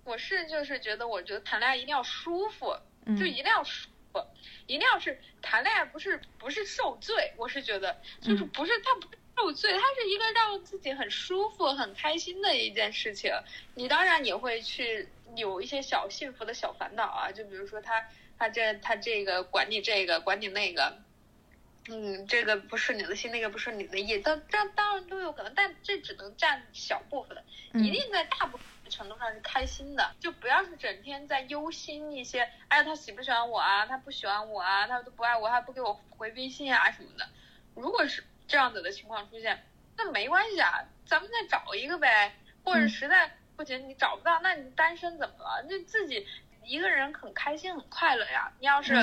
[0.03, 2.71] 我是就是觉得，我觉得谈恋爱一定要舒服，
[3.17, 4.19] 就一定要舒服。
[4.67, 13.31] 一定要是谈恋爱，不是不是受罪，我是觉得就是不是他不受罪，它是一个让自己很舒服、很开心的一件事情。
[13.75, 18.05] 你当然也会去有一些小幸福的小烦恼啊，就比如说他
[18.37, 20.97] 他这他这个管你这个管你那个，
[21.87, 27.37] 嗯，这个不顺你的心，那个不顺你的意，当这当然都有可能，但这只能占小部分，
[27.75, 28.65] 一定在大部分。
[28.89, 33.85] 程度上是开心的，就不要是整天在忧心一些，哎，他喜不喜欢我啊？
[33.85, 34.87] 他不喜欢我啊？
[34.87, 37.27] 他都不爱我，还不给我回微信啊什么的。
[37.75, 39.65] 如果是这样子的情况出现，
[39.97, 42.33] 那没关系啊，咱们再找一个呗。
[42.63, 45.65] 或者实在不行，你找不到，那你单身怎么了？
[45.69, 46.27] 那自己
[46.63, 48.51] 一个人很开心很快乐呀。
[48.59, 48.93] 你要是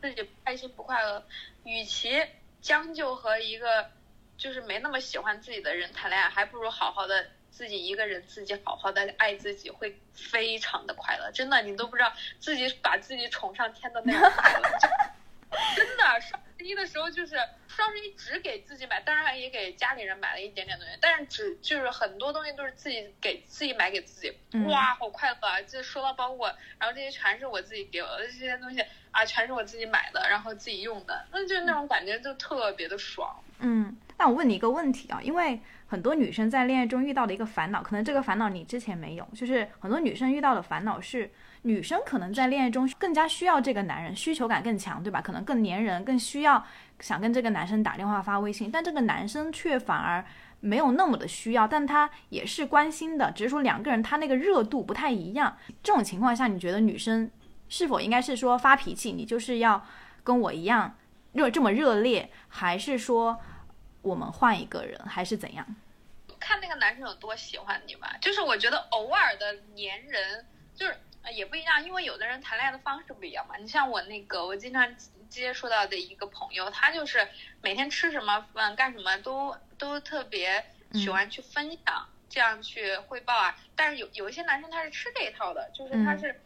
[0.00, 1.26] 自己不开心不快乐，
[1.64, 2.24] 与其
[2.60, 3.90] 将就和一个
[4.38, 7.26] 就是没那么喜欢自己的人谈恋爱，还不如好好的。
[7.50, 11.30] 自己一个人自己好好的爱自己，会非常的快乐。
[11.30, 14.68] 真的，你都不知道自己把自己宠上天的那种快乐。
[15.76, 17.36] 真的， 双十一的时候就是
[17.68, 24.32] 双十一只给自己买，当然也给家里人买了一点点东西，但是只就是很多东西都是自己给自己买给自己，
[24.64, 25.60] 哇，好快乐啊！
[25.60, 26.46] 就收到包裹，
[26.78, 33.38] 然后这些全是我自己给我的这些东西啊，全是我自己买的，然后自己用的，那就那种感觉就特别的爽。
[33.58, 41.30] 嗯，那我问你一个问题啊，因为很多女生在恋爱中遇到的一个烦恼，可能这个烦恼你之前没有，就是很多女生遇到的烦恼是。
[41.66, 45.22] 女生可能在恋爱中更加需要这个男人，需求感更强，对吧？
[45.22, 46.62] 可能更粘人，更需要
[47.00, 48.70] 想跟这个男生打电话、发微信。
[48.70, 50.22] 但这个男生却反而
[50.60, 55.56] 没有那么的需要，但他也是关心的，只是说两个人他那个热度不太一样。
[55.82, 57.30] 这种情况下，你觉得女生
[57.70, 59.82] 是否应该是说发脾气，你就是要
[60.22, 60.94] 跟我一样
[61.32, 63.40] 热这么热烈，还是说
[64.02, 65.66] 我们换一个人，还是怎样？
[66.38, 68.18] 看那个男生有多喜欢你吧。
[68.20, 70.94] 就是我觉得偶尔的粘人，就是。
[71.32, 73.56] 也不一样，因为有的人谈恋爱的方式不一样嘛。
[73.56, 74.96] 你像我那个，我经常
[75.28, 77.28] 接触到的一个朋友，他就是
[77.62, 83.58] 每天吃什么嗯、干什么都都特别喜欢去分享，这样去汇报啊。
[83.74, 86.40] 但是有有一些男生他是吃这一套的，就是他是，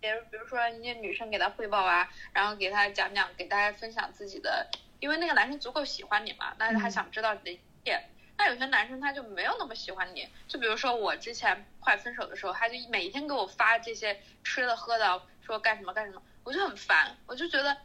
[0.00, 4.68] 比如比如说人家女生给他汇报啊，然后给他讲讲，给大家分享自己的，
[5.00, 8.02] 因为那个男生足够喜欢你嘛，但是他想知道你的一切。
[8.36, 17.76] 那有些男生他就没有那么喜欢你，就比如说我之前快分手的时候，他就每天给我发这些吃的喝的，说干什么干什么，我就很烦，我就觉得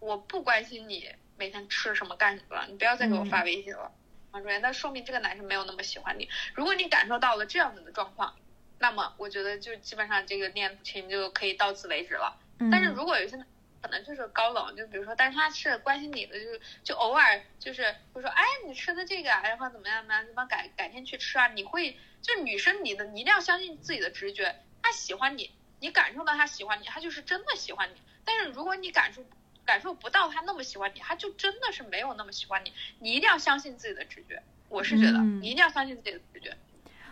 [0.00, 3.92] 我不关心你每天吃什么干什么了，你不要再给我发微信了，
[4.32, 6.28] 王主任，那说明这个男生没有那么喜欢你。
[6.54, 8.34] 如果你感受到了这样子的状况，
[8.78, 12.36] 那么我觉得就基本上这个恋情就可以到此为止了。
[12.70, 13.38] 但是如果有些。
[13.82, 16.46] 可能就是高冷，就比如说，但是他是关心你的，就
[16.84, 21.48] 就偶尔就是会说，哎，你吃的这个，然后怎么样怎么样，怎么改改天去吃啊？
[21.48, 28.00] 你会就女生，你的你一定要相信自己的直觉，他喜欢你，你感受到他喜欢你，他就是真的喜欢你。
[28.24, 29.24] 但是如果你感受
[29.64, 32.72] 感受不到他那么喜欢你，他就真的是没有那么喜欢你。
[33.00, 36.56] 你一定要相信自己的直觉，我是觉得你一定要相信自己的直觉。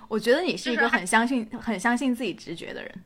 [0.08, 3.04] 我觉得你是一个很相信很相信自己直觉的人。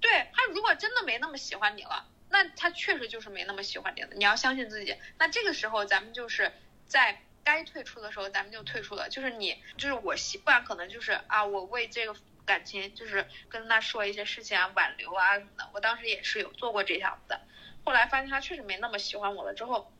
[0.00, 2.06] 对他如果真的没那么喜欢你了。
[2.32, 4.96] 那他确实就是没那么喜欢你了，你要相信自己。
[5.18, 6.52] 那这个时候，咱们就是
[6.86, 9.08] 在该退出的时候，咱们就退出了。
[9.08, 12.14] 就是你，就是我习惯可能就是啊，我为这个
[12.46, 15.68] 感情就是跟他说一些事情啊，挽留啊什么的。
[15.74, 17.40] 我当时也是有做过这样子的，
[17.84, 19.92] 后来发现他确实没那么喜欢我了之后，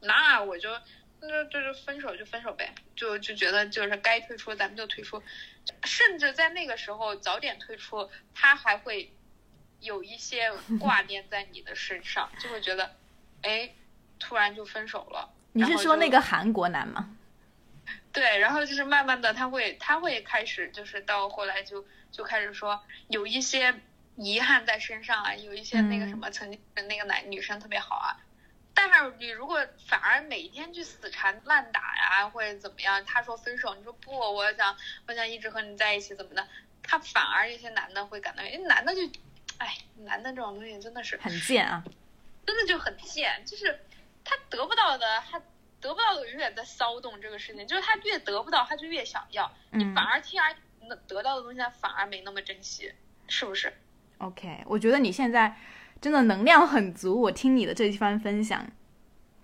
[0.00, 0.70] 那我就
[1.20, 5.20] 那就是分手就分手呗，就就觉得就是该退出咱们就退出，
[5.82, 9.12] 甚至在那个时候早点退出，他还会。
[9.80, 12.96] 有一些挂念在你的身上， 就会觉得，
[13.42, 13.70] 哎，
[14.18, 15.30] 突然就分手了。
[15.52, 17.16] 你是说那个韩国男吗？
[18.12, 23.74] 对，然后就是慢慢的，他会他会开始，就是到后来就就开始说有一些
[24.16, 28.16] 遗憾在身上啊，有一些那个什么曾经的那个男女生特别好啊，
[28.72, 36.48] 但是你如果反而每天去死缠烂打呀，或者怎么样，他说分手，你说不，我想我想一直和你在一起怎么的，
[36.82, 39.02] 他反而一些男的会感到，哎，男的就。
[39.58, 41.84] 哎，男的这种东西真的是很贱啊，
[42.46, 43.80] 真的就很贱，就是
[44.24, 45.40] 他得不到的，他
[45.80, 50.54] 得不到的永远在骚动这个事情，就是他越得不到，他就越想要，你反而听而
[51.06, 52.92] 得到的东西，他反而没那么珍惜，
[53.28, 53.72] 是不是
[54.18, 55.56] ？OK，我觉得你现在
[56.00, 58.66] 真的能量很足，我听你的这一番分享，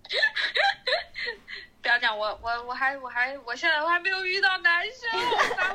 [1.81, 5.21] 不要讲我我我还我还我现在我还没有遇到男生，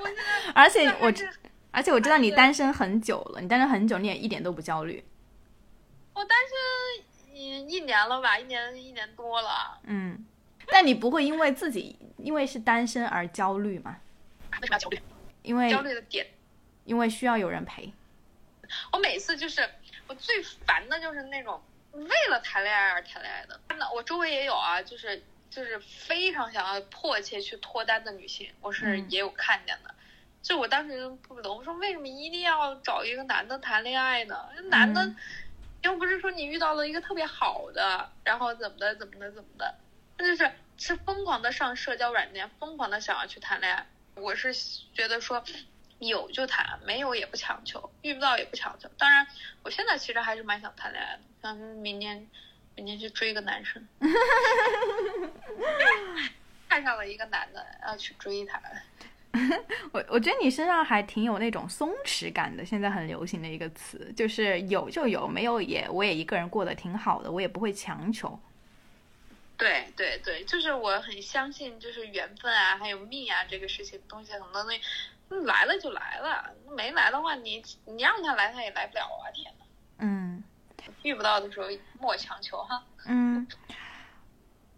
[0.02, 1.12] 我现在而且我。
[1.76, 5.04] 而且我知道你单身很久了，你单身很久，你也一点都不焦虑。
[6.14, 9.78] 我单身一一年了吧，一年一年多了。
[9.84, 10.26] 嗯，
[10.68, 13.98] 但你不会因为自己因为是单身而焦虑吗？
[14.54, 15.02] 为什么要焦虑？
[15.42, 16.26] 因为焦虑的点，
[16.86, 17.92] 因为需要有人陪。
[18.94, 19.70] 我每次就是
[20.08, 21.62] 我最烦的就是那种
[21.92, 23.60] 为了谈恋爱而谈恋爱的。
[23.68, 29.94] 真的，我周围也有啊，就是就是非常想要迫切去脱单的女性，我是也有看见的。
[30.46, 34.48] 就我当时不懂，我说为什么一定要找一个男的谈恋爱呢？
[34.66, 35.12] 男的
[35.82, 39.74] 又不是说你遇到了一个特别好的，然后怎么的怎么的怎么的，
[40.20, 43.88] 那就是是疯狂的上社交软件，疯狂的想要去谈恋爱。
[44.14, 44.54] 我是
[44.94, 45.44] 觉得说
[45.98, 48.88] 有就谈，没有也不强求，遇不到也不强求。
[49.00, 49.26] 当然，
[49.64, 52.30] 我现在其实还是蛮想谈恋爱的，想明年
[52.76, 53.88] 明年去追个男生，
[56.70, 58.62] 看上了一个男的要去追他。
[59.92, 68.40] 我我觉得你身上还挺有那种松弛感的，现在很流行的一个词，就是有就有，没有也我也一个人过得挺好的，我也不会强求。
[69.58, 74.80] 对对对，就是我很相信，就是缘分啊，还有命啊，这个事情东西很多东西
[75.46, 79.32] 来了就来了，没来的话，你你让他来，他也来不了啊！
[79.34, 79.66] 天呐，
[80.00, 80.44] 嗯
[81.04, 81.68] 遇不到的时候
[82.00, 82.84] 莫强求哈。
[83.08, 83.48] 嗯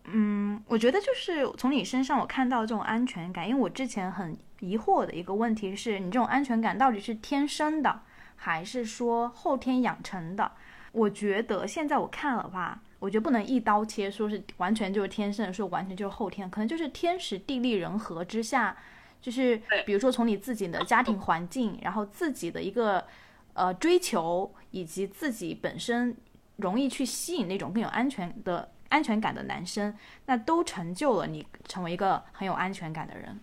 [0.05, 8.01] 嗯，我觉得就是从你身上我看到这种安全感，因为我之前很疑惑的一个问题是你这种安全感到底是天生的，
[8.35, 10.51] 还是说后天养成的？
[10.91, 18.75] 我觉得现在我看了吧，我觉得不能一刀切，说是完全就是天生，说完全就是后天，可能就是天时地利人和之下，
[19.21, 23.05] 就是比如说从你自己的家庭环境，然后自己的一个
[23.53, 26.15] 呃追求，以及自己本身
[26.55, 29.93] 容易去吸引那种更有安全的安全感的男生，
[30.25, 33.39] 那都成就了你成为一个很有安全感的人。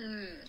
[0.00, 0.40] 嗯，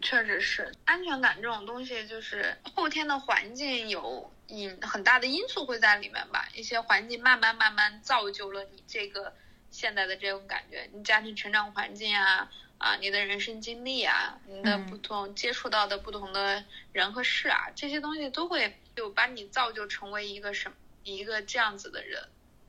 [0.00, 6.48] 确实是安全感这种东西，就是后天的环境有因很大的因素会在里面吧。
[6.54, 9.34] 一些环境慢慢慢慢造就了你这个
[9.70, 22.22] 现在的这种感觉，你家庭成长环境啊啊，你的人生经历啊，你的嗯不同、接触到的不同的人和事啊，这些东西都会就把你造就成为一个什么一个这样子的人。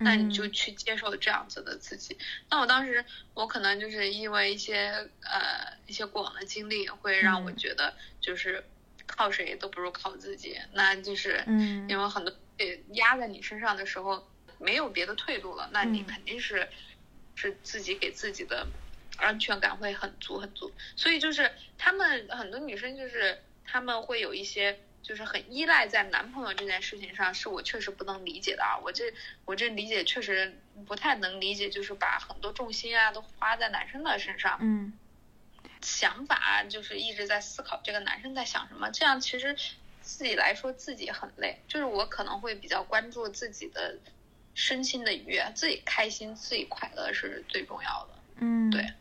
[0.03, 2.17] 那你就嗯去接受这样子的自己。
[2.49, 8.63] 那我当时我可能就是因为一些呃一些过往的经历，会让我嗯觉得就是
[9.05, 10.57] 靠谁都不如靠自己。
[10.73, 12.33] 那就是嗯因为很多
[12.93, 14.27] 压在你身上的时候，
[14.59, 16.69] 没有别的退路了，那你嗯肯定是
[17.35, 18.67] 是自己给自己的
[19.17, 20.75] 安全感会很足很足。
[20.95, 24.79] 所以就是他们很多女生就是他们会有一些。
[25.03, 28.79] 就是很依赖在男朋友这件事情上，是我确实不能理解的啊！
[28.81, 29.13] 我这
[29.45, 34.93] 我这理解确实不太能理解，就是把很多重心啊都花在男生的身上，嗯
[35.81, 39.53] 想法就是一直在思考这个男生在想什么，这样其实
[40.01, 41.61] 自己来说自己很累。
[41.67, 43.97] 就是我可能会比较关注自己的
[44.53, 48.13] 身心的愉悦，自己开心、自己快乐是最重要的。
[48.37, 48.93] 嗯，对。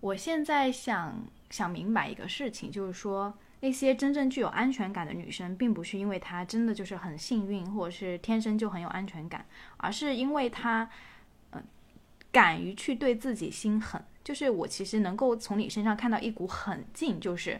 [0.00, 9.46] 我现在想想明白一个事情，就是说那些真正具有安全感的女生，并不是因为她真的就是很幸运，或者是天生就很有安全感，
[9.78, 10.90] 而是因为她，
[11.48, 11.62] 呃，
[12.30, 14.04] 敢于去对自己心狠。
[14.22, 17.58] 就是我其实能够从你身上看到一股狠劲，就是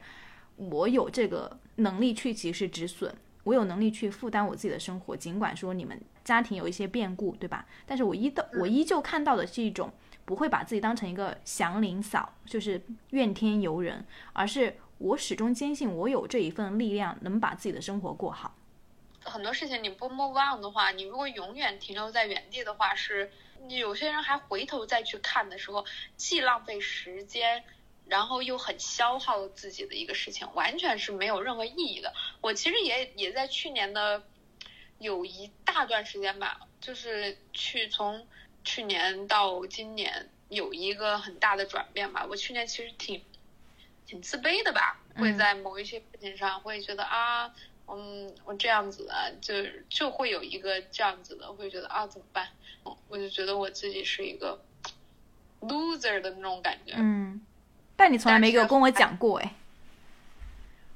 [0.56, 3.10] 我有这个能力去及时止损，
[3.44, 7.64] 我有能力去负担我自己的生活，尽管说你们家庭有一些变故，对吧？
[7.86, 9.90] 但是我依的我依旧看到的是一种
[10.26, 12.82] 不会把自己当成一个祥林嫂，就是
[13.12, 18.56] 怨天尤人，而是我始终坚信我有这一份力量，能把自己的生活过好。
[19.20, 23.30] 很多事情你不 move on 的话，你如果永远停留在原地的话，是
[23.68, 25.84] 有些人还回头再去看的时候，
[26.16, 27.64] 既浪费时间，
[28.06, 32.12] 然后又很消耗自己的一个事情，完全是没有任何意义的。
[32.42, 34.22] 我其实也也在去年的
[34.98, 38.26] 有一大段时间吧，就是去从
[38.62, 42.26] 去年到今年有一个很大的转变吧。
[42.28, 43.22] 我去年其实挺
[44.06, 47.54] 挺自卑的吧，会嗯在某一些事情上会觉得啊。
[47.86, 49.52] 嗯，我这样子的，就
[49.90, 52.48] 就会有一个这样子的，会觉得啊怎么办？
[53.08, 54.58] 我就觉得我自己是一个
[55.60, 56.94] loser 的那种感觉。
[56.96, 57.44] 嗯，
[57.94, 59.54] 但你从来没有跟我讲过哎。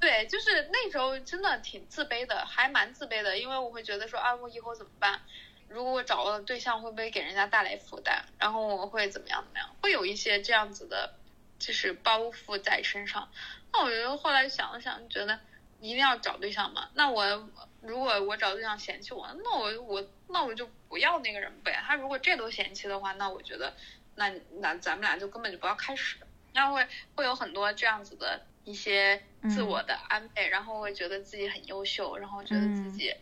[0.00, 5.20] 对，就是那时候真的挺自卑的，还蛮自卑的，因为我会觉得说啊，我以后怎么办？
[5.68, 8.24] 如果我找了对象，会不会给人家带来负担？
[8.38, 9.68] 然后我会怎么样怎么样？
[9.82, 11.17] 会有一些这样子的，
[11.58, 13.28] 就是包袱在身上。
[13.72, 15.38] 那我觉得后来想了想，觉得
[15.80, 16.88] 一定要找对象嘛。
[16.94, 17.48] 那我
[17.82, 21.82] 如果我找对象嫌弃我，那我我那我就不要那个人呗。
[21.86, 23.74] 他如果这都嫌弃的话，那我觉得
[24.14, 26.16] 那那咱们俩就根本就不要开始。
[26.54, 33.14] 那会会有很多这样子的一些自我的安慰，然后会觉得自己很优秀，然后觉得自己、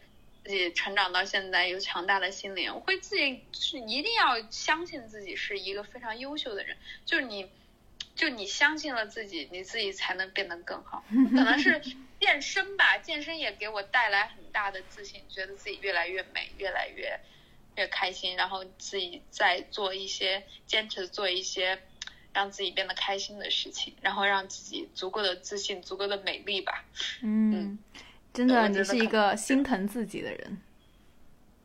[0.45, 7.51] 自己成长到现在有强大的心灵，会自己是一定要相信自己是一个非常优秀的人，就是你。
[8.17, 11.05] 就你相信了自己，你自己才能变得更好。
[11.31, 11.81] 可能是
[12.19, 17.21] 健身吧，健身也给我带来很大的自信，觉得自己越来越美，越来越
[17.77, 21.79] 越开心，然后自己在做一些坚持做一些
[22.33, 26.85] 让自己变得开心的事情，然后让自己足够的自信，足够的美丽吧。
[27.21, 27.79] 嗯，
[28.33, 30.59] 真的，你是一个心疼自己的人。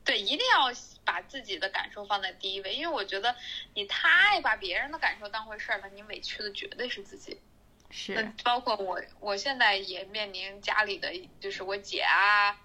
[0.04, 0.74] 对，一定要
[1.04, 3.36] 把自己的感受放在第一位，因为我觉得
[3.74, 7.40] 你太把别人的感受当回事儿了，你委屈的绝对是自己。
[7.94, 12.58] 是那包括我，我现在也面临家里的，就是我姐啊，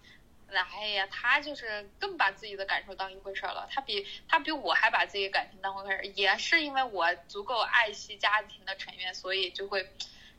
[0.49, 3.67] 那哎呀，她就是更把自己的感受当一回事儿了。
[3.69, 9.91] 她比她比我还把自己的感情当回事儿，也是因为我足够爱惜家庭的成员，所以就会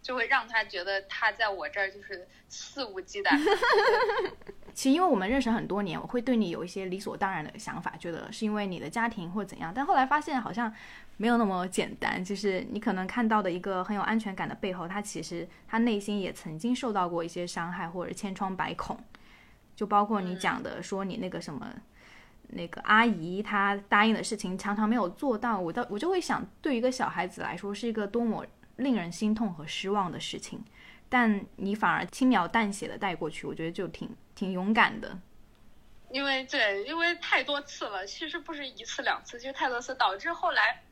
[0.02, 3.38] 就会让她觉得她在我这儿就是肆无忌惮。
[4.78, 10.72] 其实因为我们认识很多年，我会对你有一些理所当然的想法，觉得是因为你的家庭或怎样，但后来发现好像
[11.18, 12.24] 没有那么简单。
[12.24, 18.96] 就是你可能看到的一个很有安全感的背后，他其实他内心也曾经受到过一些伤害或者千疮百孔。
[19.76, 21.68] 就包括你讲的说你那个什么
[22.50, 30.64] 那个阿姨，她答应的事情常常没有做到，我到我就会想，对一个小孩子来说是一个多么令人心痛和失望的事情。
[31.10, 35.18] 但你反而轻描淡写的带过去，我觉得就挺挺勇敢的。
[36.10, 40.84] 因为对，因为太多次了，其实不是一次两次，就太多次，导致后来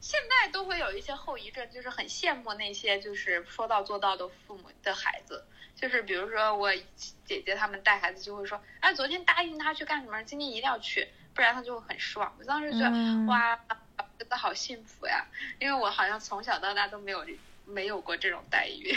[0.00, 5.44] 现在都会有一些后遗症，就是很羡慕那些就是说到做到的父母的孩子。
[5.74, 6.70] 就是比如说我
[7.24, 12.34] 姐姐他们带孩子就会说，哎，昨天答应他去干什么，今天一定要去，不然他就会很失望。
[12.38, 12.90] 我当时觉得
[13.26, 13.58] 哇，
[14.18, 15.24] 真的好幸福呀，
[15.58, 17.24] 因为我好像从小到大都没有。
[17.72, 18.94] 没有过这种待遇，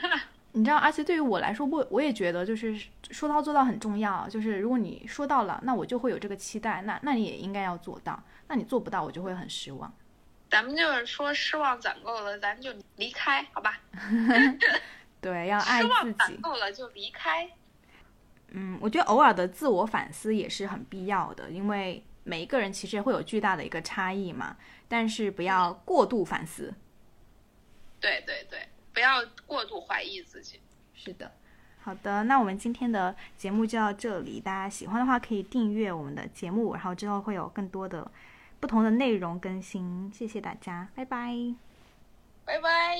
[0.52, 2.78] 你知道，而且对于我来说，我我也觉得就是
[3.10, 4.28] 说到做到很重要。
[4.28, 8.22] 就是如果你说到了，那我就会有这个期待，那那你也应该要做到。
[8.48, 9.92] 那你做不到，我就会很失望。
[10.48, 13.80] 咱们就是说失望攒够了，咱就离开，好吧？
[15.20, 15.92] 对，要爱自己。
[15.92, 17.50] 失望攒够了就离开。
[18.50, 24.56] 嗯，我觉得偶尔的自我反思也是很必要的，因为每一个人其实会有巨大的一个差异嘛，
[24.88, 26.72] 但是不要过度反思。
[28.00, 30.60] 对对对，不要过度怀疑自己。
[30.94, 31.30] 是的，
[31.82, 34.40] 好的，那我们今天的节目就到这里。
[34.40, 38.10] 大家喜欢的话可以订阅我们的节目，然后之后会有更多的
[38.58, 40.10] 不同的内容更新。
[40.12, 41.54] 谢谢大家，拜拜，
[42.44, 42.96] 拜拜。